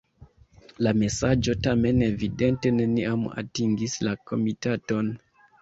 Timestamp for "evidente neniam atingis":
2.07-3.99